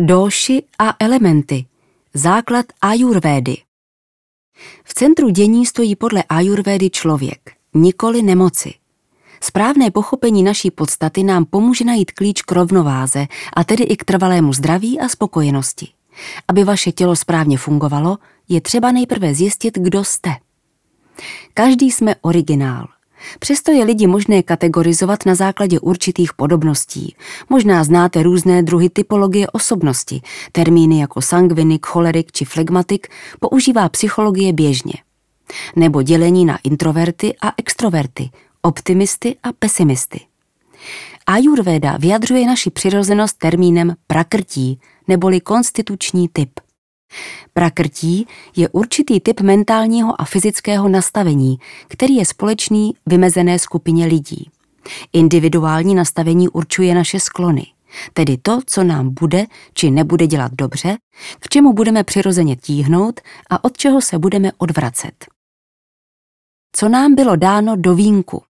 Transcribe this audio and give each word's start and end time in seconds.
Dóši 0.00 0.62
a 0.78 0.94
elementy. 0.98 1.66
Základ 2.14 2.66
ajurvédy. 2.80 3.56
V 4.84 4.94
centru 4.94 5.28
dění 5.30 5.66
stojí 5.66 5.96
podle 5.96 6.24
ajurvédy 6.28 6.90
člověk, 6.90 7.52
nikoli 7.74 8.22
nemoci. 8.22 8.74
Správné 9.40 9.90
pochopení 9.90 10.42
naší 10.42 10.70
podstaty 10.70 11.22
nám 11.22 11.44
pomůže 11.44 11.84
najít 11.84 12.12
klíč 12.12 12.42
k 12.42 12.52
rovnováze 12.52 13.26
a 13.56 13.64
tedy 13.64 13.84
i 13.84 13.96
k 13.96 14.04
trvalému 14.04 14.52
zdraví 14.52 15.00
a 15.00 15.08
spokojenosti. 15.08 15.88
Aby 16.48 16.64
vaše 16.64 16.92
tělo 16.92 17.16
správně 17.16 17.58
fungovalo, 17.58 18.18
je 18.48 18.60
třeba 18.60 18.92
nejprve 18.92 19.34
zjistit, 19.34 19.78
kdo 19.78 20.04
jste. 20.04 20.30
Každý 21.54 21.90
jsme 21.90 22.14
originál. 22.20 22.88
Přesto 23.38 23.72
je 23.72 23.84
lidi 23.84 24.06
možné 24.06 24.42
kategorizovat 24.42 25.26
na 25.26 25.34
základě 25.34 25.80
určitých 25.80 26.32
podobností. 26.32 27.16
Možná 27.50 27.84
znáte 27.84 28.22
různé 28.22 28.62
druhy 28.62 28.90
typologie 28.90 29.46
osobnosti. 29.46 30.20
Termíny 30.52 31.00
jako 31.00 31.22
sangvinik, 31.22 31.86
cholerik 31.86 32.32
či 32.32 32.44
flegmatik 32.44 33.08
používá 33.40 33.88
psychologie 33.88 34.52
běžně. 34.52 34.94
Nebo 35.76 36.02
dělení 36.02 36.44
na 36.44 36.58
introverty 36.64 37.34
a 37.42 37.52
extroverty, 37.56 38.30
optimisty 38.62 39.36
a 39.42 39.52
pesimisty. 39.52 40.20
Ayurveda 41.26 41.96
vyjadřuje 41.96 42.46
naši 42.46 42.70
přirozenost 42.70 43.38
termínem 43.38 43.94
prakrtí, 44.06 44.80
neboli 45.08 45.40
konstituční 45.40 46.28
typ. 46.32 46.50
Prakrtí 47.52 48.26
je 48.56 48.68
určitý 48.68 49.20
typ 49.20 49.40
mentálního 49.40 50.20
a 50.20 50.24
fyzického 50.24 50.88
nastavení, 50.88 51.58
který 51.88 52.14
je 52.14 52.26
společný 52.26 52.94
vymezené 53.06 53.58
skupině 53.58 54.06
lidí. 54.06 54.50
Individuální 55.12 55.94
nastavení 55.94 56.48
určuje 56.48 56.94
naše 56.94 57.20
sklony, 57.20 57.66
tedy 58.12 58.36
to, 58.36 58.60
co 58.66 58.84
nám 58.84 59.14
bude 59.20 59.46
či 59.74 59.90
nebude 59.90 60.26
dělat 60.26 60.52
dobře, 60.54 60.96
k 61.40 61.48
čemu 61.48 61.72
budeme 61.72 62.04
přirozeně 62.04 62.56
tíhnout 62.56 63.20
a 63.50 63.64
od 63.64 63.76
čeho 63.76 64.00
se 64.00 64.18
budeme 64.18 64.52
odvracet. 64.58 65.26
Co 66.76 66.88
nám 66.88 67.14
bylo 67.14 67.36
dáno 67.36 67.76
do 67.76 67.94
vínku? 67.94 68.42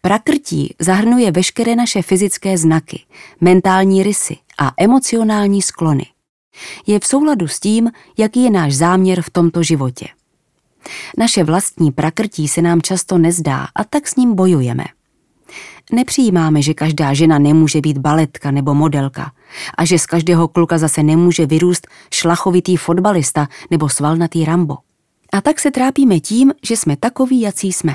Prakrtí 0.00 0.74
zahrnuje 0.78 1.32
veškeré 1.32 1.76
naše 1.76 2.02
fyzické 2.02 2.58
znaky, 2.58 3.04
mentální 3.40 4.02
rysy 4.02 4.36
a 4.58 4.72
emocionální 4.76 5.62
sklony. 5.62 6.06
Je 6.86 7.00
v 7.00 7.06
souladu 7.06 7.48
s 7.48 7.60
tím, 7.60 7.90
jaký 8.18 8.42
je 8.42 8.50
náš 8.50 8.74
záměr 8.74 9.22
v 9.22 9.30
tomto 9.30 9.62
životě. 9.62 10.06
Naše 11.18 11.44
vlastní 11.44 11.92
prakrtí 11.92 12.48
se 12.48 12.62
nám 12.62 12.82
často 12.82 13.18
nezdá 13.18 13.66
a 13.74 13.84
tak 13.84 14.08
s 14.08 14.16
ním 14.16 14.34
bojujeme. 14.34 14.84
Nepřijímáme, 15.92 16.62
že 16.62 16.74
každá 16.74 17.14
žena 17.14 17.38
nemůže 17.38 17.80
být 17.80 17.98
baletka 17.98 18.50
nebo 18.50 18.74
modelka 18.74 19.32
a 19.78 19.84
že 19.84 19.98
z 19.98 20.06
každého 20.06 20.48
kluka 20.48 20.78
zase 20.78 21.02
nemůže 21.02 21.46
vyrůst 21.46 21.86
šlachovitý 22.14 22.76
fotbalista 22.76 23.48
nebo 23.70 23.88
svalnatý 23.88 24.44
Rambo. 24.44 24.76
A 25.32 25.40
tak 25.40 25.60
se 25.60 25.70
trápíme 25.70 26.20
tím, 26.20 26.52
že 26.62 26.76
jsme 26.76 26.96
takoví, 26.96 27.40
jací 27.40 27.72
jsme. 27.72 27.94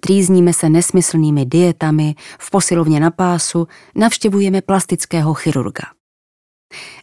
Trýzníme 0.00 0.52
se 0.52 0.68
nesmyslnými 0.68 1.46
dietami, 1.46 2.14
v 2.38 2.50
posilovně 2.50 3.00
na 3.00 3.10
pásu, 3.10 3.68
navštěvujeme 3.94 4.62
plastického 4.62 5.34
chirurga. 5.34 5.82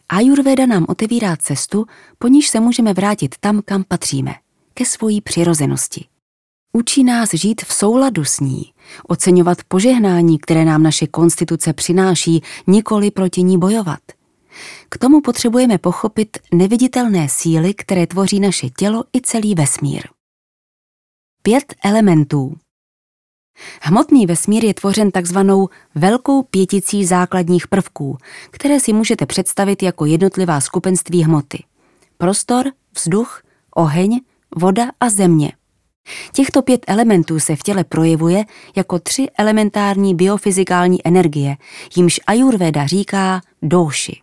Ayurveda 0.08 0.66
nám 0.66 0.86
otevírá 0.88 1.36
cestu, 1.36 1.86
po 2.18 2.28
níž 2.28 2.48
se 2.48 2.60
můžeme 2.60 2.94
vrátit 2.94 3.34
tam, 3.40 3.62
kam 3.64 3.84
patříme, 3.88 4.34
ke 4.74 4.84
svojí 4.84 5.20
přirozenosti. 5.20 6.04
Učí 6.72 7.04
nás 7.04 7.30
žít 7.34 7.64
v 7.64 7.72
souladu 7.72 8.24
s 8.24 8.40
ní, 8.40 8.72
oceňovat 9.08 9.58
požehnání, 9.68 10.38
které 10.38 10.64
nám 10.64 10.82
naše 10.82 11.06
konstituce 11.06 11.72
přináší, 11.72 12.42
nikoli 12.66 13.10
proti 13.10 13.42
ní 13.42 13.58
bojovat. 13.58 14.00
K 14.88 14.98
tomu 14.98 15.20
potřebujeme 15.20 15.78
pochopit 15.78 16.38
neviditelné 16.54 17.28
síly, 17.28 17.74
které 17.74 18.06
tvoří 18.06 18.40
naše 18.40 18.70
tělo 18.70 19.04
i 19.16 19.20
celý 19.20 19.54
vesmír. 19.54 20.02
Pět 21.42 21.74
elementů 21.84 22.56
Hmotný 23.82 24.26
vesmír 24.26 24.64
je 24.64 24.74
tvořen 24.74 25.10
takzvanou 25.10 25.68
velkou 25.94 26.42
pěticí 26.42 27.04
základních 27.04 27.68
prvků, 27.68 28.18
které 28.50 28.80
si 28.80 28.92
můžete 28.92 29.26
představit 29.26 29.82
jako 29.82 30.04
jednotlivá 30.04 30.60
skupenství 30.60 31.22
hmoty. 31.22 31.64
Prostor, 32.18 32.66
vzduch, 32.96 33.42
oheň, 33.74 34.20
voda 34.56 34.90
a 35.00 35.10
země. 35.10 35.52
Těchto 36.32 36.62
pět 36.62 36.84
elementů 36.86 37.40
se 37.40 37.56
v 37.56 37.62
těle 37.62 37.84
projevuje 37.84 38.44
jako 38.76 38.98
tři 38.98 39.26
elementární 39.38 40.14
biofyzikální 40.14 41.06
energie, 41.06 41.56
jimž 41.96 42.20
Ayurveda 42.26 42.86
říká 42.86 43.40
dóši. 43.62 44.20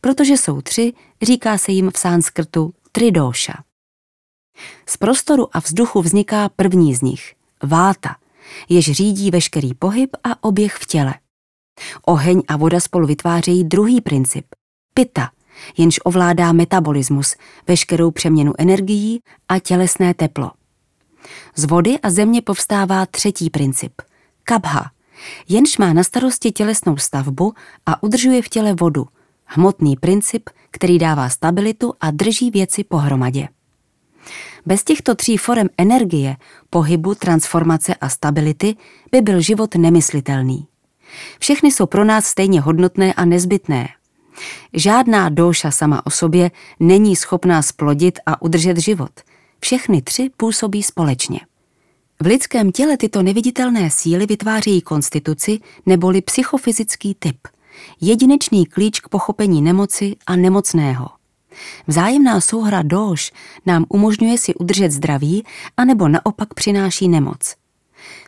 Protože 0.00 0.32
jsou 0.32 0.60
tři, 0.60 0.92
říká 1.22 1.58
se 1.58 1.72
jim 1.72 1.90
v 1.90 1.98
sanskrtu 1.98 2.74
tridóša. 2.92 3.52
Z 4.86 4.96
prostoru 4.96 5.56
a 5.56 5.60
vzduchu 5.60 6.02
vzniká 6.02 6.48
první 6.48 6.94
z 6.94 7.02
nich, 7.02 7.34
váta, 7.62 8.16
jež 8.68 8.90
řídí 8.92 9.30
veškerý 9.30 9.74
pohyb 9.74 10.16
a 10.24 10.44
oběh 10.44 10.74
v 10.74 10.86
těle. 10.86 11.14
Oheň 12.06 12.42
a 12.48 12.56
voda 12.56 12.80
spolu 12.80 13.06
vytvářejí 13.06 13.64
druhý 13.64 14.00
princip, 14.00 14.46
pita, 14.94 15.30
jenž 15.78 16.00
ovládá 16.04 16.52
metabolismus, 16.52 17.34
veškerou 17.68 18.10
přeměnu 18.10 18.52
energií 18.58 19.20
a 19.48 19.58
tělesné 19.58 20.14
teplo. 20.14 20.50
Z 21.56 21.64
vody 21.64 21.98
a 21.98 22.10
země 22.10 22.42
povstává 22.42 23.06
třetí 23.06 23.50
princip, 23.50 23.92
kabha, 24.44 24.90
jenž 25.48 25.78
má 25.78 25.92
na 25.92 26.04
starosti 26.04 26.52
tělesnou 26.52 26.96
stavbu 26.96 27.52
a 27.86 28.02
udržuje 28.02 28.42
v 28.42 28.48
těle 28.48 28.74
vodu, 28.74 29.06
hmotný 29.44 29.96
princip, 29.96 30.50
který 30.70 30.98
dává 30.98 31.28
stabilitu 31.28 31.94
a 32.00 32.10
drží 32.10 32.50
věci 32.50 32.84
pohromadě. 32.84 33.48
Bez 34.66 34.84
těchto 34.84 35.14
tří 35.14 35.36
forem 35.36 35.68
energie, 35.78 36.36
pohybu, 36.70 37.14
transformace 37.14 37.94
a 37.94 38.08
stability 38.08 38.76
by 39.12 39.20
byl 39.20 39.40
život 39.40 39.74
nemyslitelný. 39.74 40.66
Všechny 41.38 41.72
jsou 41.72 41.86
pro 41.86 42.04
nás 42.04 42.26
stejně 42.26 42.60
hodnotné 42.60 43.14
a 43.14 43.24
nezbytné. 43.24 43.88
Žádná 44.72 45.28
dóša 45.28 45.70
sama 45.70 46.06
o 46.06 46.10
sobě 46.10 46.50
není 46.80 47.16
schopná 47.16 47.62
splodit 47.62 48.18
a 48.26 48.42
udržet 48.42 48.78
život. 48.78 49.10
Všechny 49.60 50.02
tři 50.02 50.30
působí 50.36 50.82
společně. 50.82 51.40
V 52.22 52.26
lidském 52.26 52.72
těle 52.72 52.96
tyto 52.96 53.22
neviditelné 53.22 53.90
síly 53.90 54.26
vytvářejí 54.26 54.80
konstituci 54.80 55.58
neboli 55.86 56.20
psychofyzický 56.20 57.14
typ, 57.18 57.38
jedinečný 58.00 58.66
klíč 58.66 59.00
k 59.00 59.08
pochopení 59.08 59.62
nemoci 59.62 60.16
a 60.26 60.36
nemocného– 60.36 61.08
Vzájemná 61.86 62.40
souhra 62.40 62.82
dož 62.82 63.32
nám 63.66 63.84
umožňuje 63.88 64.38
si 64.38 64.54
udržet 64.54 64.90
zdraví 64.90 65.44
anebo 65.76 66.08
naopak 66.08 66.54
přináší 66.54 67.08
nemoc. 67.08 67.54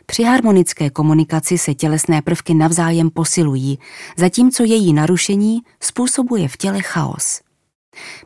Při 0.05 0.23
harmonické 0.23 0.89
komunikaci 0.89 1.57
se 1.57 1.73
tělesné 1.73 2.21
prvky 2.21 2.53
navzájem 2.53 3.09
posilují, 3.09 3.79
zatímco 4.17 4.63
její 4.63 4.93
narušení 4.93 5.61
způsobuje 5.79 6.47
v 6.47 6.57
těle 6.57 6.81
chaos. 6.81 7.41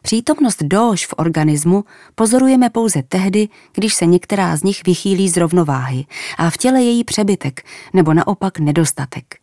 Přítomnost 0.01 0.63
dož 0.63 1.05
v 1.05 1.13
organismu 1.17 1.83
pozorujeme 2.15 2.69
pouze 2.69 3.03
tehdy, 3.03 3.49
když 3.73 3.93
se 3.93 4.05
některá 4.05 4.57
z 4.57 4.63
nich 4.63 4.83
vychýlí 4.85 5.29
z 5.29 5.37
rovnováhy 5.37 6.05
a 6.37 6.49
v 6.49 6.57
těle 6.57 6.81
její 6.81 7.03
přebytek 7.03 7.65
nebo 7.93 8.13
naopak 8.13 8.59
nedostatek. 8.59 9.35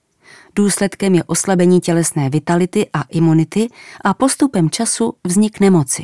Důsledkem 0.57 1.15
je 1.15 1.25
oslabení 1.25 1.81
tělesné 1.81 2.31
vitality 2.31 2.91
a 2.93 3.03
imunity 3.03 3.69
a 4.05 4.15
postupem 4.15 4.71
času 4.71 5.15
vznik 5.25 5.61
nemoci. 5.61 6.03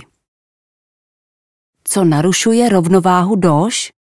Co 1.85 2.05
narušuje 2.05 2.69
rovnováhu 2.69 3.37
dož? 3.37 3.93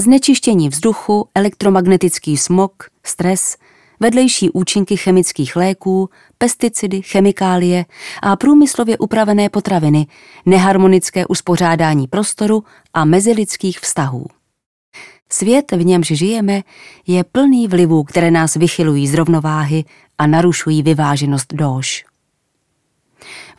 Znečištění 0.00 0.68
vzduchu, 0.68 1.28
elektromagnetický 1.34 2.36
smog, 2.36 2.72
stres, 3.06 3.56
vedlejší 4.00 4.50
účinky 4.50 4.96
chemických 4.96 5.56
léků, 5.56 6.10
pesticidy, 6.38 7.02
chemikálie 7.02 7.84
a 8.22 8.36
průmyslově 8.36 8.98
upravené 8.98 9.48
potraviny, 9.48 10.06
neharmonické 10.46 11.26
uspořádání 11.26 12.06
prostoru 12.08 12.64
a 12.94 13.04
mezilidských 13.04 13.78
vztahů. 13.80 14.26
Svět, 15.32 15.72
v 15.72 15.84
němž 15.84 16.06
žijeme, 16.06 16.62
je 17.06 17.24
plný 17.24 17.68
vlivů, 17.68 18.04
které 18.04 18.30
nás 18.30 18.54
vychylují 18.54 19.08
z 19.08 19.14
rovnováhy 19.14 19.84
a 20.18 20.26
narušují 20.26 20.82
vyváženost 20.82 21.54
dóš. 21.54 22.04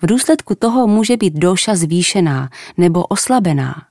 V 0.02 0.08
důsledku 0.08 0.56
toho 0.56 0.88
může 0.88 1.18
být 1.18 1.34
dóša 1.34 1.76
zvýšená 1.76 2.50
nebo 2.78 3.04
oslabená. 3.04 3.84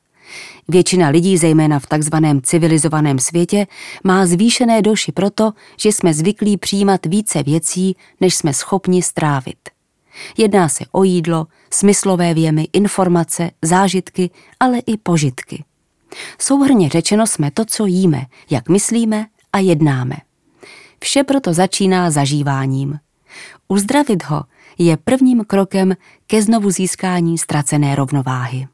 Většina 0.68 1.08
lidí, 1.08 1.38
zejména 1.38 1.78
v 1.78 1.86
takzvaném 1.86 2.42
civilizovaném 2.42 3.18
světě, 3.18 3.66
má 4.04 4.26
zvýšené 4.26 4.82
doši 4.82 5.12
proto, 5.12 5.52
že 5.76 5.88
jsme 5.88 6.14
zvyklí 6.14 6.56
přijímat 6.56 7.06
více 7.06 7.42
věcí, 7.42 7.96
než 8.20 8.34
jsme 8.34 8.54
schopni 8.54 9.02
strávit. 9.02 9.58
Jedná 10.38 10.68
se 10.68 10.84
o 10.92 11.04
jídlo, 11.04 11.46
smyslové 11.70 12.34
věmy, 12.34 12.68
informace, 12.72 13.50
zážitky, 13.62 14.30
ale 14.60 14.78
i 14.78 14.96
požitky. 14.96 15.64
Souhrně 16.38 16.88
řečeno 16.88 17.26
jsme 17.26 17.50
to, 17.50 17.64
co 17.64 17.86
jíme, 17.86 18.26
jak 18.50 18.68
myslíme 18.68 19.26
a 19.52 19.58
jednáme. 19.58 20.16
Vše 21.00 21.24
proto 21.24 21.52
začíná 21.52 22.10
zažíváním. 22.10 22.98
Uzdravit 23.68 24.24
ho 24.24 24.44
je 24.78 24.96
prvním 24.96 25.44
krokem 25.44 25.94
ke 26.26 26.42
znovu 26.42 26.70
získání 26.70 27.38
ztracené 27.38 27.94
rovnováhy. 27.94 28.68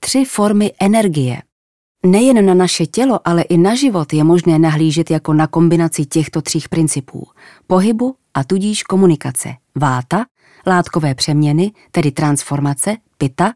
Tři 0.00 0.24
formy 0.24 0.72
energie. 0.80 1.42
Nejen 2.06 2.46
na 2.46 2.54
naše 2.54 2.86
tělo, 2.86 3.20
ale 3.24 3.42
i 3.42 3.56
na 3.56 3.74
život 3.74 4.12
je 4.12 4.24
možné 4.24 4.58
nahlížet 4.58 5.10
jako 5.10 5.32
na 5.32 5.46
kombinaci 5.46 6.04
těchto 6.06 6.42
tří 6.42 6.60
principů. 6.70 7.28
Pohybu 7.66 8.16
a 8.34 8.44
tudíž 8.44 8.82
komunikace. 8.82 9.54
Váta, 9.74 10.26
látkové 10.66 11.14
přeměny, 11.14 11.72
tedy 11.90 12.10
transformace, 12.10 12.96
pita, 13.18 13.52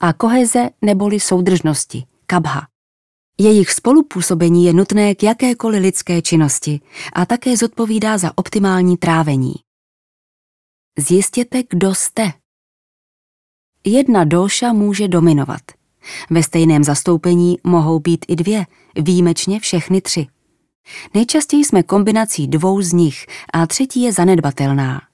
a 0.00 0.12
koheze 0.12 0.70
neboli 0.82 1.20
soudržnosti, 1.20 2.04
kabha. 2.26 2.66
Jejich 3.38 3.70
spolupůsobení 3.70 4.64
je 4.64 4.72
nutné 4.72 5.14
k 5.14 5.22
jakékoliv 5.22 5.82
lidské 5.82 6.22
činnosti 6.22 6.80
a 7.12 7.26
také 7.26 7.56
zodpovídá 7.56 8.18
za 8.18 8.38
optimální 8.38 8.96
trávení. 8.96 9.54
Zjistěte, 10.98 11.62
kdo 11.70 11.94
jste. 11.94 12.32
Jedna 13.84 14.24
doša 14.24 14.72
může 14.72 15.08
dominovat. 15.08 15.62
Ve 16.30 16.42
stejném 16.42 16.84
zastoupení 16.84 17.58
mohou 17.64 18.00
být 18.00 18.24
i 18.28 18.36
dvě, 18.36 18.66
výjimečně 18.96 19.60
všechny 19.60 20.00
tři. 20.00 20.26
Nejčastěji 21.14 21.64
jsme 21.64 21.82
kombinací 21.82 22.48
dvou 22.48 22.82
z 22.82 22.92
nich 22.92 23.26
a 23.52 23.66
třetí 23.66 24.02
je 24.02 24.12
zanedbatelná. 24.12 25.11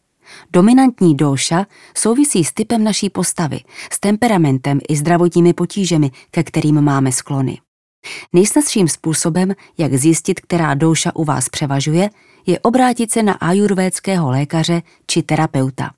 Dominantní 0.52 1.14
dóša 1.14 1.66
souvisí 1.96 2.44
s 2.44 2.52
typem 2.52 2.84
naší 2.84 3.10
postavy, 3.10 3.60
s 3.92 4.00
temperamentem 4.00 4.80
i 4.88 4.96
zdravotními 4.96 5.52
potížemi, 5.52 6.10
ke 6.30 6.42
kterým 6.42 6.80
máme 6.80 7.12
sklony. 7.12 7.58
Nejsnazším 8.32 8.88
způsobem, 8.88 9.54
jak 9.78 9.94
zjistit, 9.94 10.40
která 10.40 10.74
douša 10.74 11.16
u 11.16 11.24
vás 11.24 11.48
převažuje, 11.48 12.10
je 12.46 12.58
obrátit 12.58 13.10
se 13.10 13.22
na 13.22 13.32
ajurvédského 13.32 14.30
lékaře 14.30 14.82
či 15.06 15.22
terapeuta. 15.22 15.90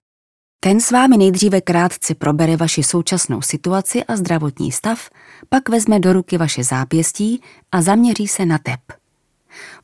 Ten 0.62 0.80
s 0.80 0.90
vámi 0.90 1.16
nejdříve 1.16 1.60
krátce 1.60 2.14
probere 2.14 2.56
vaši 2.56 2.82
současnou 2.82 3.42
situaci 3.42 4.04
a 4.04 4.16
zdravotní 4.16 4.72
stav, 4.72 5.10
pak 5.48 5.68
vezme 5.68 6.00
do 6.00 6.12
ruky 6.12 6.38
vaše 6.38 6.64
zápěstí 6.64 7.42
a 7.72 7.82
zaměří 7.82 8.28
se 8.28 8.46
na 8.46 8.58
tep. 8.58 8.99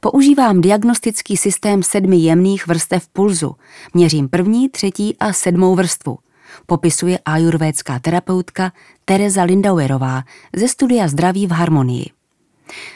Používám 0.01 0.61
diagnostický 0.61 1.37
systém 1.37 1.83
sedmi 1.83 2.17
jemných 2.17 2.67
vrstev 2.67 3.09
pulzu. 3.09 3.57
Měřím 3.95 4.29
první, 4.29 4.69
třetí 4.69 5.17
a 5.21 5.33
sedmou 5.33 5.75
vrstvu. 5.75 6.19
Popisuje 6.67 7.19
ajurvédská 7.25 7.99
terapeutka 7.99 8.73
Teresa 9.05 9.43
Lindauerová 9.43 10.23
ze 10.57 10.69
studia 10.69 11.09
Zdraví 11.09 11.47
v 11.47 11.51
harmonii. 11.51 12.11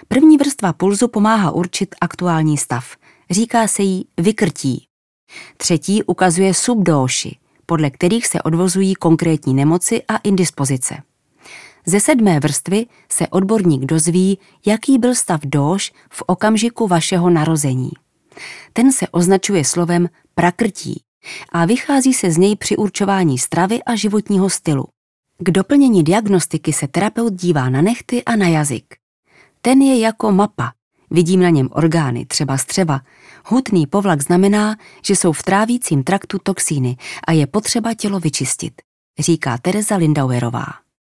První 0.08 0.36
vrstva 0.36 0.72
pulzu 0.72 1.08
pomáhá 1.08 1.50
určit 1.50 1.94
aktuální 2.00 2.58
stav. 2.58 2.96
Říká 3.30 3.68
se 3.68 3.82
jí 3.82 4.06
vykrtí. 4.18 4.86
Třetí 5.56 6.02
ukazuje 6.02 6.54
subdóši, 6.54 7.36
podle 7.66 7.90
kterých 7.90 8.26
se 8.26 8.42
odvozují 8.42 8.94
konkrétní 8.94 9.54
nemoci 9.54 10.02
a 10.08 10.16
indispozice. 10.16 10.96
Ze 11.86 12.00
sedmé 12.00 12.40
vrstvy 12.40 12.86
se 13.08 13.28
odborník 13.28 13.84
dozví, 13.84 14.38
jaký 14.66 14.98
byl 14.98 15.14
stav 15.14 15.40
dóš 15.44 15.92
v 16.10 16.22
okamžiku 16.26 16.86
vašeho 16.86 17.30
narození. 17.30 17.90
Ten 18.72 18.92
se 18.92 19.08
označuje 19.08 19.64
slovem 19.64 20.08
prakrtí 20.34 21.02
a 21.52 21.64
vychází 21.64 22.14
se 22.14 22.30
z 22.30 22.36
něj 22.36 22.56
při 22.56 22.76
určování 22.76 23.38
stravy 23.38 23.82
a 23.82 23.94
životního 23.94 24.50
stylu. 24.50 24.84
K 25.38 25.50
doplnění 25.50 26.02
diagnostiky 26.02 26.72
se 26.72 26.88
terapeut 26.88 27.32
dívá 27.32 27.70
na 27.70 27.82
nechty 27.82 28.24
a 28.24 28.36
na 28.36 28.48
jazyk. 28.48 28.84
Ten 29.62 29.82
je 29.82 29.98
jako 29.98 30.32
mapa. 30.32 30.72
Vidím 31.10 31.40
na 31.40 31.50
něm 31.50 31.68
orgány, 31.72 32.26
třeba 32.26 32.58
střeva. 32.58 33.00
Hutný 33.46 33.86
povlak 33.86 34.22
znamená, 34.22 34.76
že 35.04 35.16
jsou 35.16 35.32
v 35.32 35.42
trávícím 35.42 36.04
traktu 36.04 36.38
toxíny 36.42 36.96
a 37.26 37.32
je 37.32 37.46
potřeba 37.46 37.94
tělo 37.94 38.20
vyčistit, 38.20 38.72
říká 39.18 39.58
Teresa 39.58 39.96
Lindauerová. 39.96 40.79